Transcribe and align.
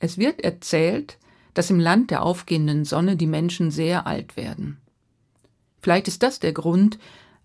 Es 0.00 0.18
wird 0.18 0.40
erzählt, 0.40 1.18
dass 1.54 1.70
im 1.70 1.80
Land 1.80 2.10
der 2.10 2.22
aufgehenden 2.22 2.84
Sonne 2.84 3.16
die 3.16 3.26
Menschen 3.26 3.70
sehr 3.70 4.06
alt 4.06 4.36
werden. 4.36 4.78
Vielleicht 5.80 6.08
ist 6.08 6.22
das 6.22 6.38
der 6.38 6.52
Grund, 6.52 6.98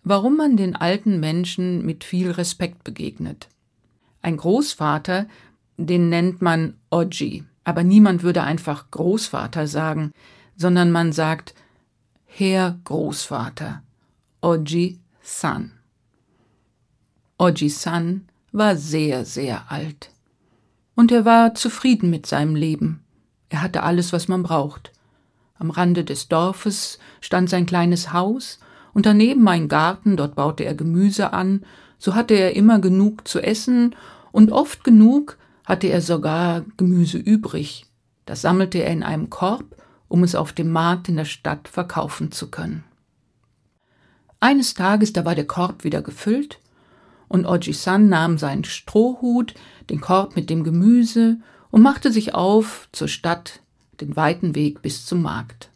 warum 0.04 0.38
man 0.38 0.58
den 0.58 0.76
alten 0.76 1.20
Menschen 1.20 1.86
mit 1.86 2.04
viel 2.04 2.32
Respekt 2.32 2.84
begegnet. 2.84 3.48
Ein 4.22 4.38
Großvater, 4.38 5.28
den 5.78 6.10
nennt 6.10 6.42
man 6.42 6.76
Oji, 6.92 7.44
aber 7.64 7.84
niemand 7.84 8.24
würde 8.24 8.44
einfach 8.44 8.92
Großvater 8.92 9.68
sagen, 9.68 10.12
sondern 10.56 10.92
man 10.92 11.12
sagt 11.12 11.56
Herr 12.26 12.80
Großvater, 12.84 13.84
Oji-san. 14.42 15.72
Oji-san 17.38 18.28
war 18.52 18.76
sehr, 18.76 19.26
sehr 19.26 19.72
alt. 19.72 20.13
Und 20.96 21.12
er 21.12 21.26
war 21.26 21.56
zufrieden 21.56 22.10
mit 22.10 22.26
seinem 22.26 22.56
Leben. 22.56 23.04
Er 23.50 23.62
hatte 23.62 23.84
alles, 23.84 24.14
was 24.14 24.28
man 24.28 24.44
braucht. 24.44 24.92
Am 25.56 25.70
Rande 25.70 26.04
des 26.04 26.28
Dorfes 26.28 27.00
stand 27.22 27.50
sein 27.50 27.66
kleines 27.66 28.14
Haus, 28.14 28.60
und 28.94 29.08
daneben 29.08 29.48
ein 29.48 29.68
Garten, 29.68 30.18
dort 30.18 30.36
baute 30.36 30.66
er 30.66 30.76
Gemüse 30.76 31.34
an, 31.34 31.66
so 31.98 32.14
hatte 32.14 32.36
er 32.36 32.56
immer 32.56 32.80
genug 32.80 33.28
zu 33.28 33.40
essen, 33.40 33.96
und 34.32 34.52
oft 34.52 34.84
genug 34.84 35.38
hatte 35.66 35.88
er 35.88 36.02
sogar 36.02 36.64
Gemüse 36.78 37.18
übrig. 37.18 37.86
Das 38.26 38.42
sammelte 38.42 38.80
er 38.80 38.92
in 38.92 39.04
einem 39.04 39.30
Korb, 39.30 39.76
um 40.08 40.24
es 40.24 40.36
auf 40.36 40.54
dem 40.54 40.72
Markt 40.72 41.10
in 41.10 41.18
der 41.18 41.26
Stadt 41.26 41.68
verkaufen 41.68 42.32
zu 42.32 42.52
können. 42.52 42.84
Eines 44.40 44.74
Tages, 44.74 45.14
da 45.14 45.26
war 45.26 45.36
der 45.36 45.48
Korb 45.48 45.84
wieder 45.84 46.02
gefüllt, 46.02 46.60
und 47.34 47.48
Oji-san 47.48 48.10
nahm 48.10 48.38
seinen 48.38 48.64
Strohhut, 48.64 49.56
den 49.90 50.00
Korb 50.00 50.36
mit 50.36 50.52
dem 50.52 50.64
Gemüse 50.64 51.40
und 51.72 51.82
machte 51.82 52.12
sich 52.12 52.36
auf 52.36 52.88
zur 52.92 53.08
Stadt, 53.08 53.62
den 54.00 54.16
weiten 54.16 54.54
Weg 54.54 54.84
bis 54.84 55.08
zum 55.08 55.24
Markt. 55.24 55.72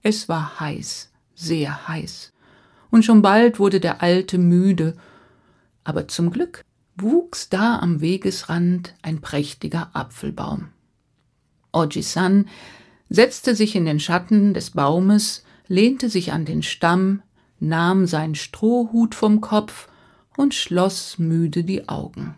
Es 0.00 0.30
war 0.30 0.58
heiß, 0.60 1.10
sehr 1.34 1.88
heiß, 1.88 2.32
und 2.90 3.04
schon 3.04 3.20
bald 3.20 3.58
wurde 3.58 3.80
der 3.80 4.02
Alte 4.02 4.38
müde, 4.38 4.96
aber 5.84 6.08
zum 6.08 6.30
Glück 6.30 6.64
wuchs 6.96 7.50
da 7.50 7.78
am 7.80 8.00
Wegesrand 8.00 8.94
ein 9.02 9.20
prächtiger 9.20 9.90
Apfelbaum. 9.92 10.68
Oji-san 11.70 12.48
setzte 13.10 13.54
sich 13.54 13.76
in 13.76 13.84
den 13.84 14.00
Schatten 14.00 14.54
des 14.54 14.70
Baumes, 14.70 15.44
lehnte 15.66 16.08
sich 16.08 16.32
an 16.32 16.46
den 16.46 16.62
Stamm, 16.62 17.20
nahm 17.60 18.06
seinen 18.06 18.36
Strohhut 18.36 19.14
vom 19.14 19.42
Kopf 19.42 19.88
und 20.38 20.54
schloss 20.54 21.18
müde 21.18 21.64
die 21.64 21.88
Augen. 21.88 22.36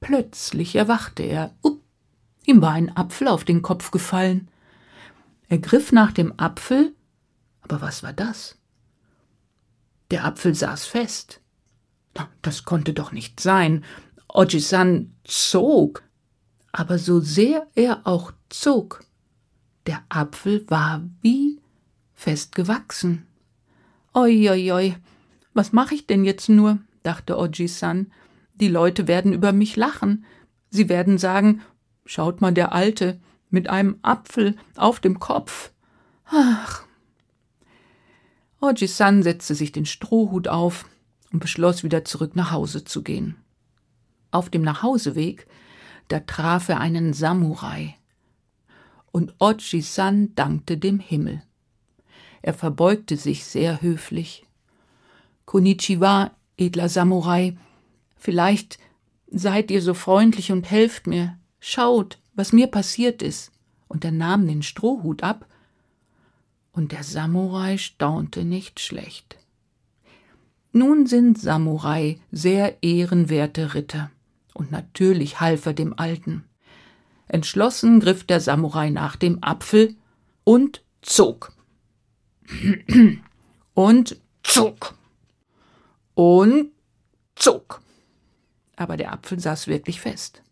Plötzlich 0.00 0.74
erwachte 0.76 1.22
er. 1.22 1.54
Upp, 1.60 1.82
ihm 2.46 2.62
war 2.62 2.72
ein 2.72 2.96
Apfel 2.96 3.28
auf 3.28 3.44
den 3.44 3.60
Kopf 3.60 3.90
gefallen. 3.90 4.48
Er 5.48 5.58
griff 5.58 5.92
nach 5.92 6.10
dem 6.10 6.32
Apfel, 6.38 6.94
aber 7.60 7.82
was 7.82 8.02
war 8.02 8.14
das? 8.14 8.56
Der 10.10 10.24
Apfel 10.24 10.54
saß 10.54 10.86
fest. 10.86 11.42
Das 12.40 12.64
konnte 12.64 12.94
doch 12.94 13.12
nicht 13.12 13.40
sein. 13.40 13.84
Oji-san 14.28 15.14
zog. 15.24 16.02
Aber 16.72 16.98
so 16.98 17.20
sehr 17.20 17.66
er 17.74 18.06
auch 18.06 18.32
zog, 18.48 19.04
der 19.86 20.02
Apfel 20.08 20.64
war 20.70 21.02
wie 21.20 21.60
fest 22.14 22.54
gewachsen. 22.54 23.26
Oi, 24.14 24.48
oi, 24.48 24.72
oi, 24.72 24.96
was 25.54 25.72
mache 25.72 25.94
ich 25.94 26.06
denn 26.06 26.24
jetzt 26.24 26.48
nur? 26.48 26.78
dachte 27.02 27.38
Oji-san. 27.38 28.12
Die 28.54 28.68
Leute 28.68 29.08
werden 29.08 29.32
über 29.32 29.52
mich 29.52 29.76
lachen. 29.76 30.24
Sie 30.70 30.88
werden 30.88 31.18
sagen, 31.18 31.62
schaut 32.04 32.40
mal 32.40 32.52
der 32.52 32.72
Alte 32.72 33.20
mit 33.50 33.68
einem 33.68 33.98
Apfel 34.02 34.56
auf 34.76 35.00
dem 35.00 35.20
Kopf. 35.20 35.72
Ach. 36.26 36.84
Oji-san 38.60 39.22
setzte 39.22 39.54
sich 39.54 39.72
den 39.72 39.86
Strohhut 39.86 40.48
auf 40.48 40.86
und 41.32 41.40
beschloss 41.40 41.84
wieder 41.84 42.04
zurück 42.04 42.34
nach 42.34 42.50
Hause 42.50 42.84
zu 42.84 43.02
gehen. 43.02 43.36
Auf 44.30 44.50
dem 44.50 44.62
Nachhauseweg, 44.62 45.46
da 46.08 46.20
traf 46.20 46.68
er 46.68 46.80
einen 46.80 47.12
Samurai. 47.12 47.94
Und 49.12 49.34
Oji-san 49.38 50.34
dankte 50.34 50.76
dem 50.76 50.98
Himmel. 50.98 51.42
Er 52.42 52.54
verbeugte 52.54 53.16
sich 53.16 53.44
sehr 53.44 53.80
höflich. 53.80 54.44
Konnichiwa, 55.46 56.30
edler 56.56 56.88
Samurai. 56.88 57.56
Vielleicht 58.16 58.78
seid 59.30 59.70
ihr 59.70 59.82
so 59.82 59.94
freundlich 59.94 60.52
und 60.52 60.70
helft 60.70 61.06
mir. 61.06 61.38
Schaut, 61.60 62.18
was 62.34 62.52
mir 62.52 62.68
passiert 62.68 63.22
ist. 63.22 63.52
Und 63.88 64.04
er 64.04 64.12
nahm 64.12 64.46
den 64.46 64.62
Strohhut 64.62 65.22
ab. 65.22 65.46
Und 66.72 66.92
der 66.92 67.04
Samurai 67.04 67.78
staunte 67.78 68.44
nicht 68.44 68.80
schlecht. 68.80 69.36
Nun 70.72 71.06
sind 71.06 71.38
Samurai 71.38 72.18
sehr 72.32 72.82
ehrenwerte 72.82 73.74
Ritter. 73.74 74.10
Und 74.54 74.72
natürlich 74.72 75.40
half 75.40 75.66
er 75.66 75.74
dem 75.74 75.96
Alten. 75.98 76.44
Entschlossen 77.28 78.00
griff 78.00 78.24
der 78.24 78.40
Samurai 78.40 78.90
nach 78.90 79.16
dem 79.16 79.42
Apfel 79.42 79.94
und 80.42 80.82
zog. 81.00 81.52
und 83.74 84.20
zog 84.42 84.94
und 86.14 86.70
zog. 87.34 87.80
Aber 88.76 88.96
der 88.96 89.12
Apfel 89.12 89.38
saß 89.38 89.68
wirklich 89.68 90.00
fest. 90.00 90.42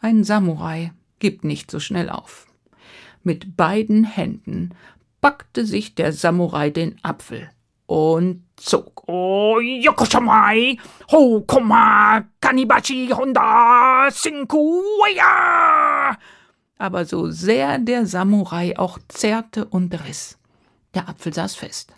Ein 0.00 0.24
Samurai 0.24 0.92
gibt 1.18 1.44
nicht 1.44 1.70
so 1.70 1.80
schnell 1.80 2.10
auf. 2.10 2.46
Mit 3.22 3.56
beiden 3.56 4.04
Händen 4.04 4.74
packte 5.20 5.64
sich 5.64 5.94
der 5.94 6.12
Samurai 6.12 6.70
den 6.70 6.98
Apfel 7.04 7.50
und 7.86 8.44
zog. 8.56 9.04
Oh, 9.08 9.60
Yokoshamai, 9.60 10.78
Hokoma, 11.10 12.24
Kanibachi, 12.40 13.10
Honda, 13.12 14.08
Sinku, 14.10 14.82
ja! 15.14 16.16
Aber 16.78 17.04
so 17.04 17.30
sehr 17.30 17.78
der 17.78 18.06
Samurai 18.06 18.76
auch 18.76 18.98
zerrte 19.06 19.66
und 19.66 19.94
riss, 20.04 20.38
der 20.94 21.08
Apfel 21.08 21.32
saß 21.32 21.54
fest. 21.54 21.92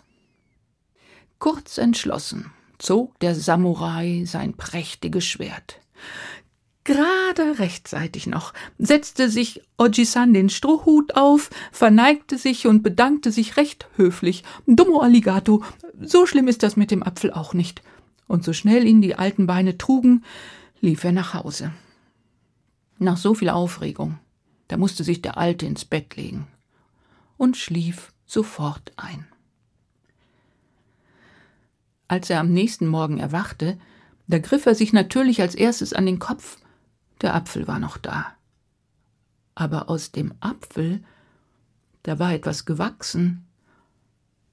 Kurz 1.39 1.79
entschlossen 1.79 2.51
zog 2.77 3.19
der 3.19 3.35
Samurai 3.35 4.23
sein 4.25 4.53
prächtiges 4.53 5.25
Schwert. 5.25 5.79
Gerade 6.85 7.57
rechtzeitig 7.57 8.27
noch 8.27 8.53
setzte 8.77 9.29
sich 9.29 9.61
Ojisan 9.77 10.35
den 10.35 10.49
Strohhut 10.49 11.15
auf, 11.15 11.49
verneigte 11.71 12.37
sich 12.37 12.67
und 12.67 12.83
bedankte 12.83 13.31
sich 13.31 13.57
recht 13.57 13.87
höflich. 13.95 14.43
Dummo 14.67 14.99
Alligato, 14.99 15.63
so 15.99 16.27
schlimm 16.27 16.47
ist 16.47 16.61
das 16.61 16.77
mit 16.77 16.91
dem 16.91 17.01
Apfel 17.01 17.33
auch 17.33 17.55
nicht. 17.55 17.81
Und 18.27 18.43
so 18.43 18.53
schnell 18.53 18.85
ihn 18.85 19.01
die 19.01 19.15
alten 19.15 19.47
Beine 19.47 19.79
trugen, 19.79 20.23
lief 20.79 21.03
er 21.03 21.11
nach 21.11 21.33
Hause. 21.33 21.71
Nach 22.99 23.17
so 23.17 23.33
viel 23.33 23.49
Aufregung, 23.49 24.19
da 24.67 24.77
musste 24.77 25.03
sich 25.03 25.23
der 25.23 25.37
Alte 25.37 25.65
ins 25.65 25.85
Bett 25.85 26.15
legen 26.15 26.47
und 27.37 27.57
schlief 27.57 28.13
sofort 28.27 28.93
ein. 28.95 29.25
Als 32.07 32.29
er 32.29 32.39
am 32.39 32.51
nächsten 32.51 32.87
Morgen 32.87 33.19
erwachte, 33.19 33.77
da 34.27 34.39
griff 34.39 34.65
er 34.65 34.75
sich 34.75 34.93
natürlich 34.93 35.41
als 35.41 35.55
erstes 35.55 35.93
an 35.93 36.05
den 36.05 36.19
Kopf. 36.19 36.57
Der 37.21 37.35
Apfel 37.35 37.67
war 37.67 37.79
noch 37.79 37.97
da. 37.97 38.33
Aber 39.55 39.89
aus 39.89 40.11
dem 40.11 40.33
Apfel, 40.39 41.03
da 42.03 42.19
war 42.19 42.33
etwas 42.33 42.65
gewachsen. 42.65 43.45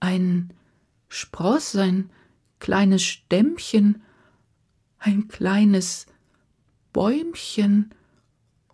Ein 0.00 0.52
Spross, 1.08 1.76
ein 1.76 2.10
kleines 2.60 3.02
Stämmchen, 3.02 4.02
ein 4.98 5.28
kleines 5.28 6.06
Bäumchen, 6.92 7.92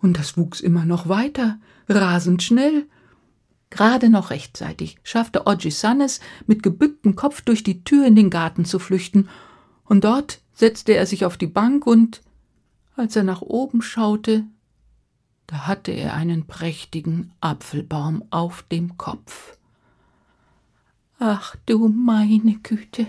und 0.00 0.18
das 0.18 0.36
wuchs 0.36 0.60
immer 0.60 0.84
noch 0.84 1.08
weiter, 1.08 1.58
rasend 1.88 2.42
schnell. 2.42 2.86
Gerade 3.70 4.08
noch 4.08 4.30
rechtzeitig 4.30 4.98
schaffte 5.02 5.46
Oji-san 5.46 6.00
es, 6.00 6.20
mit 6.46 6.62
gebücktem 6.62 7.16
Kopf 7.16 7.42
durch 7.42 7.62
die 7.62 7.84
Tür 7.84 8.06
in 8.06 8.16
den 8.16 8.30
Garten 8.30 8.64
zu 8.64 8.78
flüchten, 8.78 9.28
und 9.84 10.04
dort 10.04 10.40
setzte 10.52 10.92
er 10.92 11.06
sich 11.06 11.24
auf 11.24 11.36
die 11.36 11.46
Bank 11.46 11.86
und, 11.86 12.22
als 12.96 13.16
er 13.16 13.24
nach 13.24 13.42
oben 13.42 13.82
schaute, 13.82 14.44
da 15.46 15.66
hatte 15.66 15.92
er 15.92 16.14
einen 16.14 16.46
prächtigen 16.46 17.32
Apfelbaum 17.40 18.24
auf 18.30 18.62
dem 18.64 18.98
Kopf. 18.98 19.56
Ach 21.18 21.56
du 21.66 21.88
meine 21.88 22.58
Güte, 22.58 23.06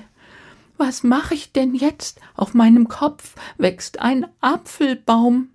was 0.78 1.04
mache 1.04 1.34
ich 1.34 1.52
denn 1.52 1.76
jetzt? 1.76 2.22
Auf 2.36 2.54
meinem 2.54 2.88
Kopf 2.88 3.36
wächst 3.58 4.00
ein 4.00 4.26
Apfelbaum 4.40 5.50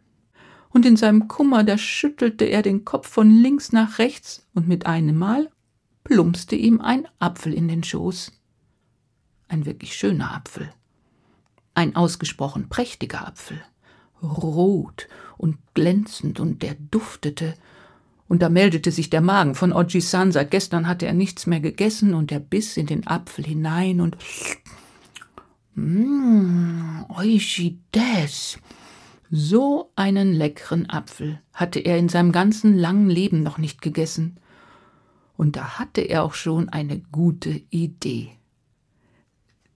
und 0.74 0.84
in 0.84 0.96
seinem 0.96 1.28
Kummer 1.28 1.62
da 1.62 1.78
schüttelte 1.78 2.44
er 2.44 2.60
den 2.60 2.84
Kopf 2.84 3.08
von 3.08 3.30
links 3.30 3.72
nach 3.72 3.98
rechts, 3.98 4.44
und 4.54 4.68
mit 4.68 4.86
einem 4.86 5.16
Mal 5.16 5.48
plumpste 6.02 6.56
ihm 6.56 6.80
ein 6.80 7.06
Apfel 7.20 7.54
in 7.54 7.68
den 7.68 7.84
Schoß. 7.84 8.32
Ein 9.48 9.66
wirklich 9.66 9.94
schöner 9.94 10.34
Apfel. 10.34 10.68
Ein 11.74 11.94
ausgesprochen 11.94 12.68
prächtiger 12.68 13.26
Apfel. 13.26 13.62
Rot 14.20 15.08
und 15.38 15.58
glänzend 15.74 16.40
und 16.40 16.62
der 16.62 16.74
duftete. 16.74 17.54
Und 18.26 18.42
da 18.42 18.48
meldete 18.48 18.90
sich 18.90 19.10
der 19.10 19.20
Magen 19.20 19.54
von 19.54 19.72
Oji-san. 19.72 20.32
Seit 20.32 20.50
gestern 20.50 20.88
hatte 20.88 21.06
er 21.06 21.14
nichts 21.14 21.46
mehr 21.46 21.60
gegessen 21.60 22.14
und 22.14 22.32
er 22.32 22.40
biss 22.40 22.76
in 22.76 22.86
den 22.86 23.06
Apfel 23.06 23.44
hinein 23.44 24.00
und. 24.00 24.16
Mmm, 25.74 27.06
oishi 27.10 27.78
des. 27.94 28.58
So 29.36 29.90
einen 29.96 30.32
leckeren 30.32 30.88
Apfel 30.88 31.40
hatte 31.52 31.80
er 31.80 31.98
in 31.98 32.08
seinem 32.08 32.30
ganzen 32.30 32.78
langen 32.78 33.10
Leben 33.10 33.42
noch 33.42 33.58
nicht 33.58 33.82
gegessen. 33.82 34.38
Und 35.36 35.56
da 35.56 35.80
hatte 35.80 36.02
er 36.02 36.22
auch 36.22 36.34
schon 36.34 36.68
eine 36.68 37.00
gute 37.10 37.62
Idee. 37.70 38.30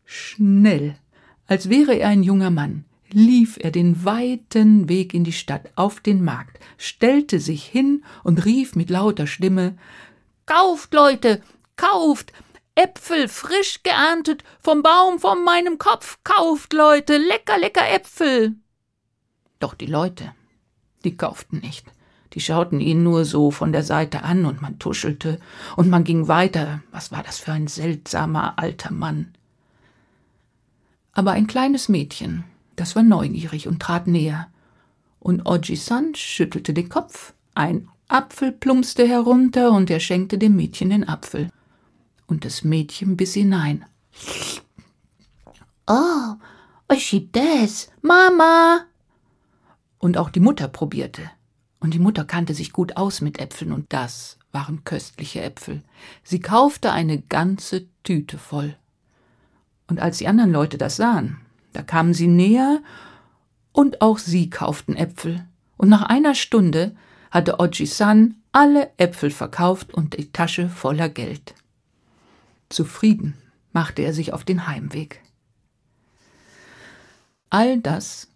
Schnell, 0.04 0.94
als 1.48 1.68
wäre 1.68 1.98
er 1.98 2.10
ein 2.10 2.22
junger 2.22 2.50
Mann, 2.50 2.84
lief 3.10 3.58
er 3.60 3.72
den 3.72 4.04
weiten 4.04 4.88
Weg 4.88 5.12
in 5.12 5.24
die 5.24 5.32
Stadt 5.32 5.72
auf 5.74 5.98
den 5.98 6.22
Markt, 6.22 6.60
stellte 6.76 7.40
sich 7.40 7.64
hin 7.64 8.04
und 8.22 8.44
rief 8.44 8.76
mit 8.76 8.90
lauter 8.90 9.26
Stimme 9.26 9.76
Kauft, 10.46 10.94
Leute, 10.94 11.42
kauft. 11.74 12.32
Äpfel 12.76 13.26
frisch 13.26 13.82
geerntet 13.82 14.44
vom 14.60 14.84
Baum 14.84 15.18
von 15.18 15.42
meinem 15.42 15.78
Kopf. 15.78 16.20
Kauft, 16.22 16.72
Leute, 16.74 17.16
lecker, 17.16 17.58
lecker 17.58 17.90
Äpfel. 17.90 18.54
Doch 19.58 19.74
die 19.74 19.86
Leute, 19.86 20.32
die 21.04 21.16
kauften 21.16 21.58
nicht. 21.58 21.86
Die 22.34 22.40
schauten 22.40 22.80
ihn 22.80 23.02
nur 23.02 23.24
so 23.24 23.50
von 23.50 23.72
der 23.72 23.82
Seite 23.82 24.22
an 24.22 24.44
und 24.44 24.60
man 24.60 24.78
tuschelte 24.78 25.40
und 25.76 25.88
man 25.88 26.04
ging 26.04 26.28
weiter. 26.28 26.82
Was 26.92 27.10
war 27.10 27.22
das 27.22 27.38
für 27.38 27.52
ein 27.52 27.68
seltsamer 27.68 28.58
alter 28.58 28.92
Mann? 28.92 29.32
Aber 31.12 31.32
ein 31.32 31.46
kleines 31.46 31.88
Mädchen, 31.88 32.44
das 32.76 32.94
war 32.94 33.02
neugierig 33.02 33.66
und 33.66 33.80
trat 33.80 34.06
näher. 34.06 34.48
Und 35.18 35.46
Oji-san 35.46 36.14
schüttelte 36.14 36.72
den 36.74 36.88
Kopf. 36.88 37.32
Ein 37.54 37.88
Apfel 38.06 38.52
plumpste 38.52 39.06
herunter 39.08 39.72
und 39.72 39.90
er 39.90 40.00
schenkte 40.00 40.38
dem 40.38 40.54
Mädchen 40.54 40.90
den 40.90 41.08
Apfel. 41.08 41.50
Und 42.26 42.44
das 42.44 42.62
Mädchen 42.62 43.16
biss 43.16 43.34
hinein. 43.34 43.84
Oh, 45.86 46.34
Oshides, 46.88 47.90
Mama! 48.02 48.87
Und 49.98 50.16
auch 50.16 50.30
die 50.30 50.40
Mutter 50.40 50.68
probierte. 50.68 51.22
Und 51.80 51.94
die 51.94 51.98
Mutter 51.98 52.24
kannte 52.24 52.54
sich 52.54 52.72
gut 52.72 52.96
aus 52.96 53.20
mit 53.20 53.38
Äpfeln, 53.38 53.72
und 53.72 53.92
das 53.92 54.38
waren 54.52 54.84
köstliche 54.84 55.42
Äpfel. 55.42 55.82
Sie 56.24 56.40
kaufte 56.40 56.92
eine 56.92 57.20
ganze 57.20 57.86
Tüte 58.02 58.38
voll. 58.38 58.76
Und 59.86 60.00
als 60.00 60.18
die 60.18 60.28
anderen 60.28 60.52
Leute 60.52 60.78
das 60.78 60.96
sahen, 60.96 61.38
da 61.72 61.82
kamen 61.82 62.14
sie 62.14 62.26
näher, 62.26 62.80
und 63.72 64.02
auch 64.02 64.18
sie 64.18 64.50
kauften 64.50 64.96
Äpfel. 64.96 65.46
Und 65.76 65.88
nach 65.88 66.02
einer 66.02 66.34
Stunde 66.34 66.96
hatte 67.30 67.60
Oji-san 67.60 68.34
alle 68.52 68.90
Äpfel 68.96 69.30
verkauft 69.30 69.94
und 69.94 70.16
die 70.18 70.32
Tasche 70.32 70.68
voller 70.68 71.08
Geld. 71.08 71.54
Zufrieden 72.68 73.34
machte 73.72 74.02
er 74.02 74.12
sich 74.12 74.32
auf 74.32 74.44
den 74.44 74.66
Heimweg. 74.66 75.22
All 77.50 77.78
das 77.78 78.28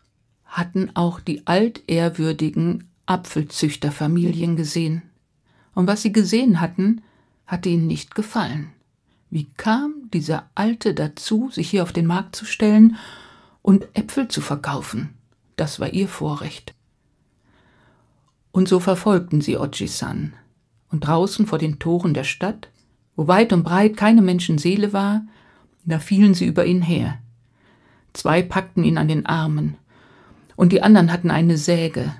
hatten 0.52 0.94
auch 0.94 1.18
die 1.18 1.46
altehrwürdigen 1.46 2.84
Apfelzüchterfamilien 3.06 4.54
gesehen. 4.54 5.02
Und 5.74 5.86
was 5.86 6.02
sie 6.02 6.12
gesehen 6.12 6.60
hatten, 6.60 7.00
hatte 7.46 7.70
ihnen 7.70 7.86
nicht 7.86 8.14
gefallen. 8.14 8.68
Wie 9.30 9.48
kam 9.56 10.10
dieser 10.12 10.50
Alte 10.54 10.92
dazu, 10.92 11.48
sich 11.50 11.70
hier 11.70 11.82
auf 11.82 11.92
den 11.92 12.06
Markt 12.06 12.36
zu 12.36 12.44
stellen 12.44 12.96
und 13.62 13.88
Äpfel 13.94 14.28
zu 14.28 14.42
verkaufen? 14.42 15.14
Das 15.56 15.80
war 15.80 15.94
ihr 15.94 16.06
Vorrecht. 16.06 16.74
Und 18.52 18.68
so 18.68 18.78
verfolgten 18.78 19.40
sie 19.40 19.56
Oji-san. 19.56 20.34
Und 20.90 21.06
draußen 21.06 21.46
vor 21.46 21.58
den 21.58 21.78
Toren 21.78 22.12
der 22.12 22.24
Stadt, 22.24 22.68
wo 23.16 23.26
weit 23.26 23.54
und 23.54 23.62
breit 23.62 23.96
keine 23.96 24.20
Menschenseele 24.20 24.92
war, 24.92 25.24
da 25.86 25.98
fielen 25.98 26.34
sie 26.34 26.44
über 26.44 26.66
ihn 26.66 26.82
her. 26.82 27.18
Zwei 28.12 28.42
packten 28.42 28.84
ihn 28.84 28.98
an 28.98 29.08
den 29.08 29.24
Armen, 29.24 29.78
und 30.56 30.72
die 30.72 30.82
anderen 30.82 31.12
hatten 31.12 31.30
eine 31.30 31.56
Säge, 31.58 32.14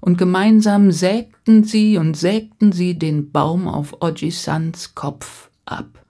und 0.00 0.18
gemeinsam 0.18 0.92
sägten 0.92 1.64
sie 1.64 1.96
und 1.96 2.14
sägten 2.14 2.72
sie 2.72 2.98
den 2.98 3.32
Baum 3.32 3.66
auf 3.66 4.02
Oji-sans 4.02 4.94
Kopf 4.94 5.48
ab. 5.64 6.04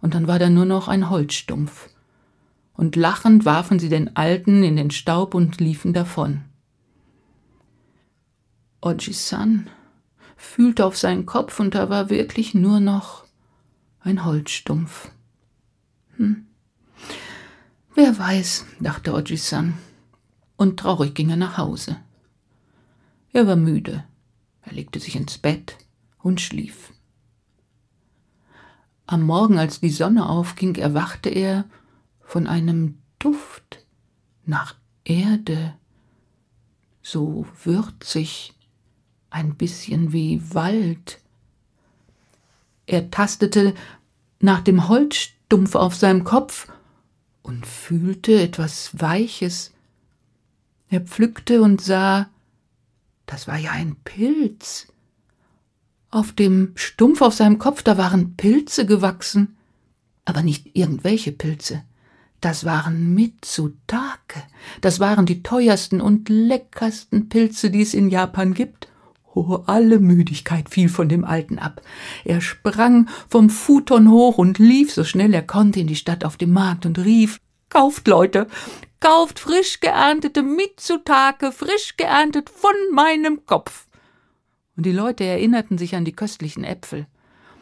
Und 0.00 0.14
dann 0.14 0.26
war 0.26 0.40
da 0.40 0.50
nur 0.50 0.64
noch 0.64 0.88
ein 0.88 1.08
Holzstumpf. 1.08 1.90
Und 2.72 2.96
lachend 2.96 3.44
warfen 3.44 3.78
sie 3.78 3.88
den 3.88 4.16
Alten 4.16 4.64
in 4.64 4.76
den 4.76 4.90
Staub 4.90 5.34
und 5.34 5.60
liefen 5.60 5.92
davon. 5.92 6.42
Oji-san 8.80 9.68
fühlte 10.36 10.84
auf 10.84 10.96
seinen 10.96 11.24
Kopf 11.24 11.60
und 11.60 11.74
da 11.76 11.90
war 11.90 12.10
wirklich 12.10 12.54
nur 12.54 12.80
noch 12.80 13.24
ein 14.00 14.24
Holzstumpf. 14.24 15.10
Hm. 16.16 16.46
Wer 17.94 18.18
weiß, 18.18 18.66
dachte 18.80 19.14
Oji-san, 19.14 19.74
und 20.58 20.78
traurig 20.78 21.14
ging 21.14 21.30
er 21.30 21.36
nach 21.36 21.56
Hause. 21.56 21.96
Er 23.32 23.46
war 23.46 23.56
müde, 23.56 24.04
er 24.60 24.72
legte 24.72 25.00
sich 25.00 25.16
ins 25.16 25.38
Bett 25.38 25.78
und 26.18 26.42
schlief. 26.42 26.92
Am 29.06 29.22
Morgen, 29.22 29.58
als 29.58 29.80
die 29.80 29.88
Sonne 29.88 30.28
aufging, 30.28 30.74
erwachte 30.74 31.30
er 31.30 31.64
von 32.20 32.46
einem 32.46 32.98
Duft 33.18 33.86
nach 34.44 34.74
Erde, 35.04 35.74
so 37.00 37.46
würzig, 37.64 38.52
ein 39.30 39.54
bisschen 39.54 40.12
wie 40.12 40.42
Wald. 40.54 41.20
Er 42.86 43.10
tastete 43.10 43.74
nach 44.40 44.60
dem 44.60 44.88
Holzstumpf 44.88 45.74
auf 45.74 45.94
seinem 45.94 46.24
Kopf 46.24 46.70
und 47.42 47.66
fühlte 47.66 48.42
etwas 48.42 49.00
Weiches. 49.00 49.72
Er 50.90 51.00
pflückte 51.00 51.62
und 51.62 51.80
sah, 51.80 52.28
das 53.26 53.46
war 53.46 53.58
ja 53.58 53.72
ein 53.72 53.96
Pilz. 54.04 54.88
Auf 56.10 56.32
dem 56.32 56.72
Stumpf 56.74 57.20
auf 57.20 57.34
seinem 57.34 57.58
Kopf, 57.58 57.82
da 57.82 57.98
waren 57.98 58.36
Pilze 58.36 58.86
gewachsen, 58.86 59.56
aber 60.24 60.42
nicht 60.42 60.70
irgendwelche 60.74 61.32
Pilze. 61.32 61.82
Das 62.40 62.64
waren 62.64 63.14
Mitsutake. 63.14 64.42
Das 64.80 65.00
waren 65.00 65.26
die 65.26 65.42
teuersten 65.42 66.00
und 66.00 66.28
leckersten 66.28 67.28
Pilze, 67.28 67.70
die 67.70 67.82
es 67.82 67.94
in 67.94 68.08
Japan 68.08 68.54
gibt. 68.54 68.88
Oh, 69.34 69.62
alle 69.66 69.98
Müdigkeit 69.98 70.70
fiel 70.70 70.88
von 70.88 71.08
dem 71.08 71.24
Alten 71.24 71.58
ab. 71.58 71.82
Er 72.24 72.40
sprang 72.40 73.08
vom 73.28 73.50
Futon 73.50 74.10
hoch 74.10 74.38
und 74.38 74.58
lief 74.58 74.92
so 74.92 75.04
schnell 75.04 75.34
er 75.34 75.42
konnte 75.42 75.80
in 75.80 75.86
die 75.86 75.96
Stadt 75.96 76.24
auf 76.24 76.36
dem 76.36 76.52
Markt 76.52 76.86
und 76.86 76.98
rief 76.98 77.38
Kauft, 77.68 78.08
Leute, 78.08 78.46
kauft 79.00 79.38
frisch 79.38 79.80
geerntete 79.80 80.42
Mitsutake, 80.42 81.52
frisch 81.52 81.96
geerntet 81.96 82.50
von 82.50 82.74
meinem 82.92 83.44
Kopf 83.46 83.88
und 84.78 84.86
die 84.86 84.92
Leute 84.92 85.24
erinnerten 85.24 85.76
sich 85.76 85.96
an 85.96 86.04
die 86.04 86.12
köstlichen 86.12 86.62
Äpfel. 86.62 87.08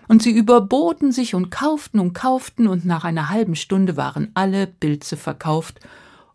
Und 0.06 0.22
sie 0.22 0.32
überboten 0.32 1.12
sich 1.12 1.34
und 1.34 1.50
kauften 1.50 1.98
und 1.98 2.12
kauften, 2.12 2.68
und 2.68 2.84
nach 2.84 3.04
einer 3.04 3.30
halben 3.30 3.56
Stunde 3.56 3.96
waren 3.96 4.30
alle 4.34 4.66
Pilze 4.66 5.16
verkauft, 5.16 5.80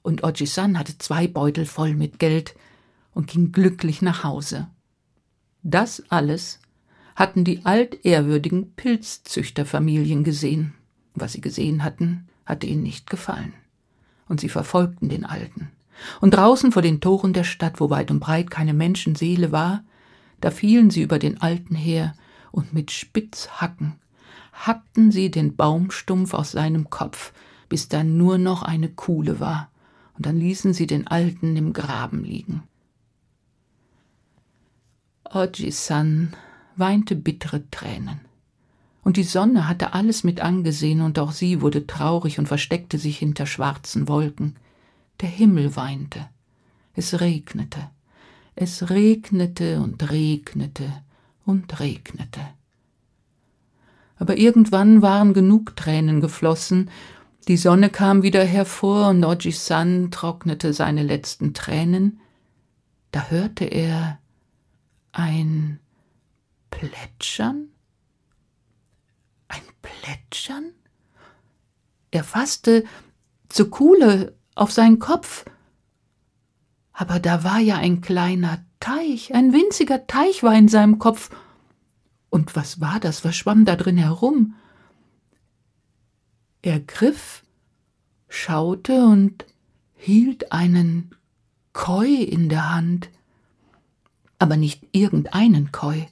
und 0.01 0.23
Oji-san 0.23 0.79
hatte 0.79 0.97
zwei 0.97 1.27
Beutel 1.27 1.67
voll 1.67 1.93
mit 1.93 2.17
Geld 2.17 2.55
und 3.13 3.27
ging 3.27 3.51
glücklich 3.51 4.01
nach 4.01 4.23
Hause. 4.23 4.69
Das 5.61 6.03
alles 6.09 6.59
hatten 7.15 7.43
die 7.43 7.63
altehrwürdigen 7.63 8.73
Pilzzüchterfamilien 8.73 10.23
gesehen. 10.23 10.73
Was 11.13 11.33
sie 11.33 11.41
gesehen 11.41 11.83
hatten, 11.83 12.27
hatte 12.47 12.65
ihnen 12.65 12.81
nicht 12.81 13.07
gefallen. 13.07 13.53
Und 14.31 14.39
sie 14.39 14.47
verfolgten 14.47 15.09
den 15.09 15.25
Alten. 15.25 15.71
Und 16.21 16.35
draußen 16.35 16.71
vor 16.71 16.81
den 16.81 17.01
Toren 17.01 17.33
der 17.33 17.43
Stadt, 17.43 17.81
wo 17.81 17.89
weit 17.89 18.11
und 18.11 18.21
breit 18.21 18.49
keine 18.49 18.73
Menschenseele 18.73 19.51
war, 19.51 19.83
da 20.39 20.51
fielen 20.51 20.89
sie 20.89 21.01
über 21.01 21.19
den 21.19 21.41
Alten 21.41 21.75
her, 21.75 22.15
und 22.53 22.73
mit 22.73 22.91
Spitzhacken 22.91 23.99
hackten 24.53 25.11
sie 25.11 25.31
den 25.31 25.57
Baumstumpf 25.57 26.33
aus 26.33 26.53
seinem 26.53 26.89
Kopf, 26.89 27.33
bis 27.67 27.89
da 27.89 28.05
nur 28.05 28.37
noch 28.37 28.63
eine 28.63 28.87
Kuhle 28.87 29.41
war, 29.41 29.69
und 30.13 30.25
dann 30.25 30.37
ließen 30.37 30.73
sie 30.73 30.87
den 30.87 31.07
Alten 31.07 31.57
im 31.57 31.73
Graben 31.73 32.23
liegen. 32.23 32.63
Oji-san 35.25 36.37
weinte 36.77 37.17
bittere 37.17 37.69
Tränen. 37.69 38.21
Und 39.03 39.17
die 39.17 39.23
Sonne 39.23 39.67
hatte 39.67 39.93
alles 39.93 40.23
mit 40.23 40.41
angesehen, 40.41 41.01
und 41.01 41.17
auch 41.19 41.31
sie 41.31 41.61
wurde 41.61 41.87
traurig 41.87 42.39
und 42.39 42.47
versteckte 42.47 42.97
sich 42.97 43.17
hinter 43.17 43.45
schwarzen 43.45 44.07
Wolken. 44.07 44.55
Der 45.21 45.29
Himmel 45.29 45.75
weinte. 45.75 46.29
Es 46.93 47.19
regnete. 47.19 47.89
Es 48.55 48.89
regnete 48.89 49.81
und 49.81 50.11
regnete 50.11 50.91
und 51.45 51.79
regnete. 51.79 52.41
Aber 54.17 54.37
irgendwann 54.37 55.01
waren 55.01 55.33
genug 55.33 55.75
Tränen 55.75 56.21
geflossen, 56.21 56.91
die 57.47 57.57
Sonne 57.57 57.89
kam 57.89 58.21
wieder 58.21 58.43
hervor 58.43 59.09
und 59.09 59.25
Oji-san 59.25 60.11
trocknete 60.11 60.73
seine 60.73 61.01
letzten 61.01 61.53
Tränen, 61.53 62.19
Da 63.11 63.29
hörte 63.29 63.65
er 63.65 64.19
ein 65.11 65.79
Plätschern? 66.69 67.70
Plätschern? 69.81 70.71
Er 72.11 72.23
fasste 72.23 72.83
zur 73.49 73.69
Kuhle 73.69 74.35
auf 74.55 74.71
seinen 74.71 74.99
Kopf. 74.99 75.45
Aber 76.93 77.19
da 77.19 77.43
war 77.43 77.59
ja 77.59 77.77
ein 77.77 78.01
kleiner 78.01 78.63
Teich, 78.79 79.33
ein 79.33 79.53
winziger 79.53 80.07
Teich 80.07 80.43
war 80.43 80.53
in 80.55 80.67
seinem 80.67 80.99
Kopf. 80.99 81.29
Und 82.29 82.55
was 82.55 82.79
war 82.81 82.99
das? 82.99 83.23
Was 83.23 83.35
schwamm 83.35 83.65
da 83.65 83.75
drin 83.75 83.97
herum? 83.97 84.55
Er 86.61 86.79
griff, 86.79 87.43
schaute 88.27 89.05
und 89.05 89.45
hielt 89.95 90.51
einen 90.51 91.15
Koi 91.73 92.07
in 92.07 92.49
der 92.49 92.73
Hand. 92.73 93.09
Aber 94.39 94.57
nicht 94.57 94.87
irgendeinen 94.91 95.71
Koi. 95.71 96.07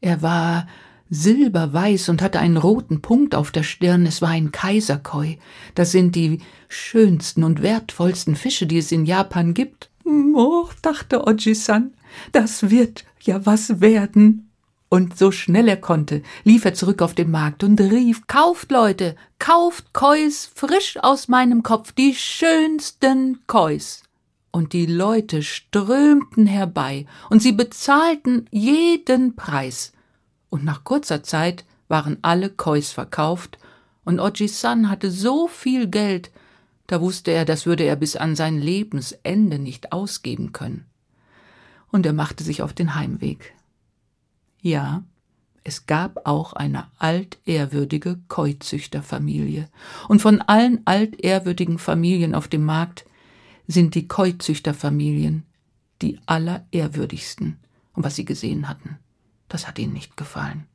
Er 0.00 0.22
war 0.22 0.66
silberweiß 1.10 2.08
und 2.08 2.22
hatte 2.22 2.40
einen 2.40 2.56
roten 2.56 3.00
Punkt 3.00 3.34
auf 3.34 3.50
der 3.50 3.62
Stirn. 3.62 4.06
Es 4.06 4.22
war 4.22 4.30
ein 4.30 4.52
Kaiserkoi. 4.52 5.38
Das 5.74 5.92
sind 5.92 6.14
die 6.14 6.40
schönsten 6.68 7.44
und 7.44 7.62
wertvollsten 7.62 8.36
Fische, 8.36 8.66
die 8.66 8.78
es 8.78 8.92
in 8.92 9.06
Japan 9.06 9.54
gibt. 9.54 9.90
Oh, 10.04 10.68
dachte 10.82 11.26
Oji-san, 11.26 11.92
das 12.32 12.70
wird 12.70 13.04
ja 13.22 13.44
was 13.44 13.80
werden. 13.80 14.50
Und 14.90 15.18
so 15.18 15.30
schnell 15.30 15.68
er 15.68 15.76
konnte, 15.76 16.22
lief 16.44 16.64
er 16.64 16.72
zurück 16.72 17.02
auf 17.02 17.14
den 17.14 17.30
Markt 17.30 17.62
und 17.62 17.78
rief 17.78 18.26
Kauft, 18.26 18.70
Leute, 18.70 19.16
kauft 19.38 19.92
Kois 19.92 20.48
frisch 20.54 20.96
aus 20.96 21.28
meinem 21.28 21.62
Kopf, 21.62 21.92
die 21.92 22.14
schönsten 22.14 23.40
Kois. 23.46 24.02
Und 24.50 24.72
die 24.72 24.86
Leute 24.86 25.42
strömten 25.42 26.46
herbei, 26.46 27.04
und 27.28 27.42
sie 27.42 27.52
bezahlten 27.52 28.46
jeden 28.50 29.36
Preis. 29.36 29.92
Und 30.50 30.64
nach 30.64 30.84
kurzer 30.84 31.22
Zeit 31.22 31.64
waren 31.88 32.18
alle 32.22 32.50
Kois 32.50 32.92
verkauft, 32.92 33.58
und 34.04 34.20
Oji-san 34.20 34.88
hatte 34.88 35.10
so 35.10 35.48
viel 35.48 35.86
Geld, 35.86 36.30
da 36.86 37.02
wusste 37.02 37.30
er, 37.30 37.44
das 37.44 37.66
würde 37.66 37.84
er 37.84 37.96
bis 37.96 38.16
an 38.16 38.36
sein 38.36 38.58
Lebensende 38.58 39.58
nicht 39.58 39.92
ausgeben 39.92 40.52
können. 40.52 40.86
Und 41.90 42.06
er 42.06 42.14
machte 42.14 42.42
sich 42.42 42.62
auf 42.62 42.72
den 42.72 42.94
Heimweg. 42.94 43.54
Ja, 44.62 45.02
es 45.64 45.84
gab 45.84 46.26
auch 46.26 46.54
eine 46.54 46.86
altehrwürdige 46.98 48.18
Keuzüchterfamilie, 48.28 49.68
und 50.08 50.22
von 50.22 50.40
allen 50.40 50.80
altehrwürdigen 50.86 51.78
Familien 51.78 52.34
auf 52.34 52.48
dem 52.48 52.64
Markt 52.64 53.04
sind 53.66 53.94
die 53.94 54.08
Keuzüchterfamilien 54.08 55.44
die 56.00 56.18
allerehrwürdigsten, 56.26 57.58
und 57.92 58.04
was 58.04 58.16
sie 58.16 58.24
gesehen 58.24 58.68
hatten, 58.68 58.98
das 59.48 59.66
hat 59.66 59.78
ihnen 59.78 59.92
nicht 59.92 60.16
gefallen. 60.16 60.66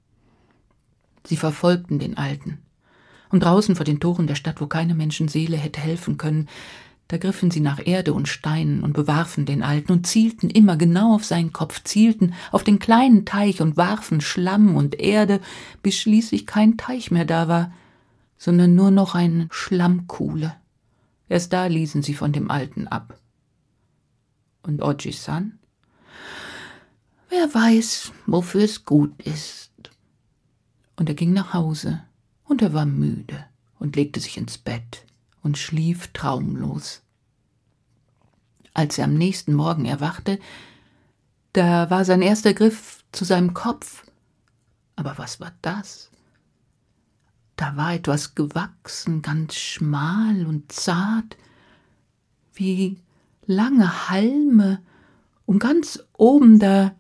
Sie 1.26 1.38
verfolgten 1.38 2.00
den 2.00 2.18
Alten, 2.18 2.60
und 3.30 3.44
draußen 3.44 3.76
vor 3.76 3.86
den 3.86 4.00
Toren 4.00 4.28
der 4.28 4.36
Stadt, 4.36 4.62
wo 4.62 4.68
keine 4.68 4.94
Menschenseele 4.94 5.58
hätte 5.58 5.82
helfen 5.82 6.18
können, 6.18 6.48
da 7.08 7.18
griffen 7.18 7.52
sie 7.52 7.60
nach 7.60 7.86
Erde 7.86 8.14
und 8.14 8.28
Steinen 8.28 8.84
und 8.84 8.94
bewarfen 8.94 9.46
den 9.46 9.62
Alten 9.62 9.92
und 9.92 10.08
zielten 10.08 10.50
immer 10.50 10.78
genau 10.78 11.16
auf 11.16 11.26
seinen 11.26 11.52
Kopf, 11.52 11.84
zielten 11.84 12.34
auf 12.52 12.64
den 12.64 12.80
kleinen 12.80 13.26
Teich 13.26 13.62
und 13.62 13.76
warfen 13.76 14.22
Schlamm 14.22 14.76
und 14.76 15.00
Erde, 15.00 15.42
bis 15.82 15.96
schließlich 15.98 16.48
kein 16.48 16.78
Teich 16.78 17.12
mehr 17.12 17.26
da 17.26 17.48
war, 17.48 17.74
sondern 18.38 18.76
nur 18.76 18.92
noch 18.92 19.16
eine 19.16 19.48
Schlammkuhle. 19.52 20.56
Erst 21.28 21.54
da 21.54 21.66
ließen 21.66 22.04
sie 22.04 22.14
von 22.14 22.32
dem 22.32 22.50
Alten 22.50 22.88
ab. 22.88 23.20
Und 24.62 24.82
Oji-san? 24.82 25.60
Wer 27.44 27.54
weiß, 27.56 28.14
wofür 28.26 28.64
es 28.64 28.86
gut 28.86 29.22
ist. 29.22 29.70
Und 30.96 31.10
er 31.10 31.16
ging 31.16 31.34
nach 31.34 31.54
Hause 31.54 32.02
und 32.46 32.62
er 32.62 32.72
war 32.74 32.86
müde 32.86 33.46
und 33.80 33.98
legte 33.98 34.22
sich 34.22 34.38
ins 34.38 34.58
Bett 34.58 35.06
und 35.42 35.58
schlief 35.58 36.08
traumlos. 36.14 37.02
Als 38.74 38.98
er 38.98 39.06
am 39.06 39.16
nächsten 39.16 39.54
Morgen 39.56 39.84
erwachte, 39.84 40.40
da 41.52 41.90
war 41.90 42.06
sein 42.06 42.22
erster 42.22 42.54
Griff 42.54 43.04
zu 43.12 43.26
seinem 43.26 43.54
Kopf. 43.54 44.06
Aber 44.96 45.18
was 45.18 45.42
war 45.42 45.52
das? 45.62 46.12
Da 47.58 47.76
war 47.76 47.94
etwas 47.94 48.36
gewachsen, 48.36 49.22
ganz 49.22 49.56
schmal 49.56 50.46
und 50.46 50.72
zart, 50.72 51.36
wie 52.54 53.02
lange 53.46 54.10
Halme, 54.10 54.82
und 55.46 55.60
ganz 55.60 56.02
oben 56.14 56.58
da 56.58 56.96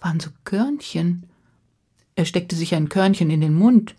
waren 0.00 0.20
so 0.20 0.30
Körnchen. 0.44 1.24
Er 2.14 2.24
steckte 2.24 2.56
sich 2.56 2.74
ein 2.74 2.88
Körnchen 2.88 3.30
in 3.30 3.40
den 3.40 3.54
Mund 3.54 3.94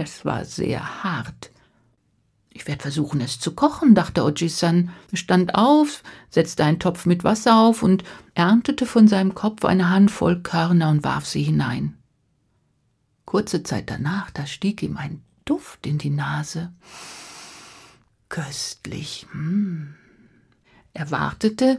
es 0.00 0.24
war 0.24 0.44
sehr 0.44 1.04
hart. 1.04 1.50
Ich 2.52 2.66
werde 2.66 2.82
versuchen, 2.82 3.20
es 3.20 3.38
zu 3.38 3.54
kochen, 3.54 3.94
dachte 3.94 4.24
Oji-san, 4.24 4.90
stand 5.12 5.54
auf, 5.54 6.02
setzte 6.30 6.64
einen 6.64 6.78
Topf 6.78 7.06
mit 7.06 7.22
Wasser 7.22 7.56
auf 7.56 7.82
und 7.82 8.02
erntete 8.34 8.86
von 8.86 9.06
seinem 9.06 9.34
Kopf 9.34 9.64
eine 9.64 9.90
Handvoll 9.90 10.40
Körner 10.40 10.90
und 10.90 11.04
warf 11.04 11.26
sie 11.26 11.42
hinein. 11.42 11.96
Kurze 13.24 13.62
Zeit 13.62 13.90
danach, 13.90 14.30
da 14.30 14.46
stieg 14.46 14.82
ihm 14.82 14.96
ein 14.96 15.22
Duft 15.44 15.86
in 15.86 15.98
die 15.98 16.10
Nase. 16.10 16.72
Köstlich. 18.28 19.26
Hm. 19.32 19.94
Er 20.92 21.10
wartete, 21.10 21.78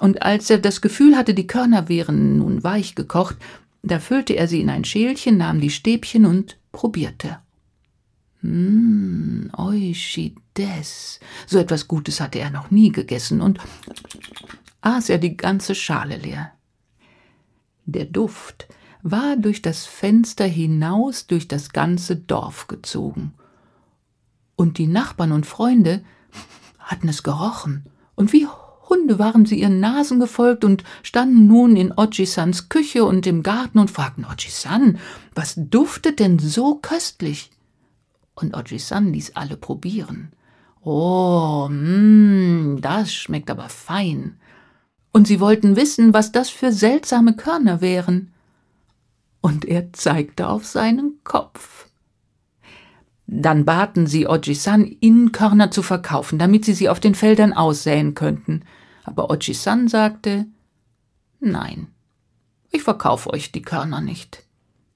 und 0.00 0.22
als 0.22 0.48
er 0.48 0.58
das 0.58 0.80
Gefühl 0.80 1.16
hatte, 1.16 1.34
die 1.34 1.46
Körner 1.46 1.88
wären 1.88 2.38
nun 2.38 2.64
weich 2.64 2.94
gekocht, 2.94 3.36
da 3.82 3.98
füllte 3.98 4.34
er 4.34 4.48
sie 4.48 4.60
in 4.60 4.70
ein 4.70 4.84
Schälchen, 4.84 5.36
nahm 5.36 5.60
die 5.60 5.70
Stäbchen 5.70 6.24
und 6.24 6.58
probierte. 6.72 7.38
Hm, 8.40 9.50
Euschides. 9.52 11.20
So 11.46 11.58
etwas 11.58 11.86
Gutes 11.86 12.20
hatte 12.20 12.38
er 12.38 12.50
noch 12.50 12.70
nie 12.70 12.90
gegessen 12.90 13.42
und 13.42 13.58
aß 14.80 15.10
er 15.10 15.18
die 15.18 15.36
ganze 15.36 15.74
Schale 15.74 16.16
leer. 16.16 16.52
Der 17.84 18.06
Duft 18.06 18.68
war 19.02 19.36
durch 19.36 19.60
das 19.60 19.84
Fenster 19.84 20.46
hinaus 20.46 21.26
durch 21.26 21.46
das 21.46 21.70
ganze 21.70 22.16
Dorf 22.16 22.68
gezogen. 22.68 23.34
Und 24.56 24.78
die 24.78 24.86
Nachbarn 24.86 25.32
und 25.32 25.44
Freunde 25.44 26.02
hatten 26.78 27.08
es 27.08 27.22
gerochen, 27.22 27.84
und 28.14 28.34
wie 28.34 28.46
Hunde 29.10 29.18
waren 29.18 29.44
sie 29.44 29.60
ihren 29.60 29.80
Nasen 29.80 30.20
gefolgt 30.20 30.64
und 30.64 30.84
standen 31.02 31.48
nun 31.48 31.74
in 31.74 31.92
Ochisans 31.96 32.68
Küche 32.68 33.04
und 33.04 33.26
im 33.26 33.42
Garten 33.42 33.80
und 33.80 33.90
fragten 33.90 34.24
Ochisan, 34.24 34.98
was 35.34 35.54
duftet 35.56 36.20
denn 36.20 36.38
so 36.38 36.76
köstlich? 36.76 37.50
und 38.36 38.56
Oji-san 38.56 39.12
ließ 39.12 39.34
alle 39.34 39.56
probieren. 39.56 40.30
Oh, 40.82 41.68
mh, 41.68 42.80
das 42.80 43.12
schmeckt 43.12 43.50
aber 43.50 43.68
fein. 43.68 44.36
Und 45.12 45.26
sie 45.26 45.40
wollten 45.40 45.76
wissen, 45.76 46.14
was 46.14 46.32
das 46.32 46.48
für 46.48 46.72
seltsame 46.72 47.34
Körner 47.34 47.82
wären. 47.82 48.32
Und 49.42 49.66
er 49.66 49.92
zeigte 49.92 50.48
auf 50.48 50.64
seinen 50.64 51.18
Kopf. 51.22 51.88
Dann 53.26 53.66
baten 53.66 54.06
sie 54.06 54.26
Oji-san, 54.26 54.86
ihnen 55.00 55.32
Körner 55.32 55.70
zu 55.70 55.82
verkaufen, 55.82 56.38
damit 56.38 56.64
sie 56.64 56.74
sie 56.74 56.88
auf 56.88 57.00
den 57.00 57.14
Feldern 57.14 57.52
aussäen 57.52 58.14
könnten. 58.14 58.62
Aber 59.10 59.28
Oji-san 59.28 59.88
sagte, 59.88 60.46
nein, 61.40 61.88
ich 62.70 62.84
verkaufe 62.84 63.30
euch 63.30 63.50
die 63.50 63.60
Körner 63.60 64.00
nicht. 64.00 64.44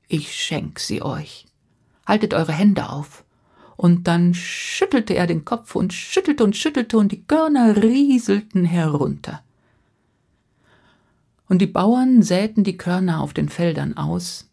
Ich 0.06 0.33
schenk 0.37 0.78
sie 0.78 1.02
euch. 1.02 1.47
Haltet 2.06 2.33
eure 2.33 2.52
Hände 2.52 2.90
auf 2.90 3.25
und 3.76 4.06
dann 4.06 4.33
schüttelte 4.33 5.14
er 5.14 5.26
den 5.26 5.44
Kopf 5.44 5.75
und 5.75 5.92
schüttelte 5.92 6.44
und 6.44 6.56
schüttelte 6.56 6.97
und 6.97 7.11
die 7.11 7.25
Körner 7.25 7.83
rieselten 7.83 8.64
herunter. 8.64 9.42
Und 11.49 11.59
die 11.59 11.66
Bauern 11.66 12.23
säten 12.23 12.62
die 12.62 12.76
Körner 12.76 13.21
auf 13.21 13.35
den 13.35 13.49
Feldern 13.49 13.97
aus, 13.97 14.49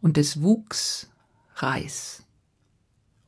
und 0.00 0.18
es 0.18 0.42
wuchs 0.42 1.08
Reis. 1.54 2.24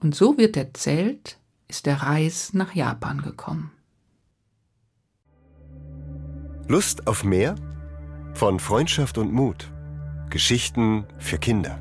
Und 0.01 0.17
so 0.17 0.37
wird 0.37 0.57
erzählt, 0.57 1.39
ist 1.69 1.87
der 1.87 2.03
Reis 2.03 2.55
nach 2.55 2.75
Japan 2.75 3.23
gekommen. 3.23 3.71
Lust 6.67 7.07
auf 7.07 7.25
mehr? 7.25 7.57
Von 8.33 8.59
Freundschaft 8.59 9.19
und 9.19 9.33
Mut. 9.33 9.71
Geschichten 10.31 11.05
für 11.19 11.37
Kinder. 11.37 11.79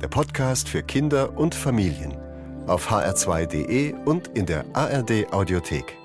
Der 0.00 0.06
Podcast 0.06 0.68
für 0.68 0.84
Kinder 0.84 1.36
und 1.36 1.56
Familien 1.56 2.16
auf 2.68 2.92
hr2.de 2.92 3.92
und 4.04 4.28
in 4.28 4.46
der 4.46 4.64
ARD 4.74 5.32
Audiothek. 5.32 5.98